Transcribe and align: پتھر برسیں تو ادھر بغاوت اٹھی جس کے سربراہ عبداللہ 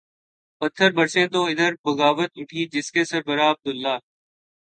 پتھر 0.61 0.91
برسیں 0.91 1.25
تو 1.27 1.43
ادھر 1.45 1.73
بغاوت 1.85 2.31
اٹھی 2.35 2.65
جس 2.71 2.91
کے 2.91 3.03
سربراہ 3.05 3.51
عبداللہ 3.51 3.95